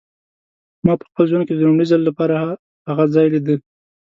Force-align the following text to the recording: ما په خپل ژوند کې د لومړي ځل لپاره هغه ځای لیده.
ما 0.85 0.93
په 1.01 1.05
خپل 1.09 1.23
ژوند 1.29 1.43
کې 1.45 1.53
د 1.55 1.61
لومړي 1.67 1.85
ځل 1.91 2.01
لپاره 2.09 2.33
هغه 2.89 3.05
ځای 3.15 3.27
لیده. 3.33 3.55